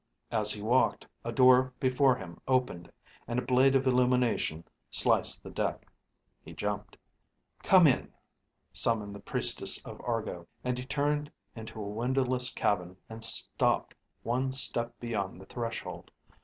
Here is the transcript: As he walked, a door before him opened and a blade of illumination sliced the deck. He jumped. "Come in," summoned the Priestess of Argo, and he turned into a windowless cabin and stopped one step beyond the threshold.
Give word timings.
As 0.31 0.51
he 0.51 0.63
walked, 0.63 1.05
a 1.23 1.31
door 1.31 1.75
before 1.79 2.15
him 2.15 2.41
opened 2.47 2.91
and 3.27 3.37
a 3.37 3.41
blade 3.43 3.75
of 3.75 3.85
illumination 3.85 4.63
sliced 4.89 5.43
the 5.43 5.51
deck. 5.51 5.85
He 6.43 6.53
jumped. 6.53 6.97
"Come 7.61 7.85
in," 7.85 8.11
summoned 8.73 9.13
the 9.13 9.19
Priestess 9.19 9.77
of 9.85 10.01
Argo, 10.03 10.47
and 10.63 10.79
he 10.79 10.85
turned 10.87 11.31
into 11.55 11.79
a 11.79 11.87
windowless 11.87 12.49
cabin 12.49 12.97
and 13.11 13.23
stopped 13.23 13.93
one 14.23 14.51
step 14.53 14.91
beyond 14.99 15.39
the 15.39 15.45
threshold. 15.45 16.09